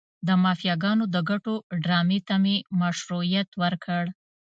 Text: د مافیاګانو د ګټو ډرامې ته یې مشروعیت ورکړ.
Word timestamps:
د 0.27 0.29
مافیاګانو 0.43 1.03
د 1.13 1.17
ګټو 1.29 1.53
ډرامې 1.83 2.19
ته 2.27 2.35
یې 2.47 2.55
مشروعیت 2.81 3.49
ورکړ. 3.61 4.03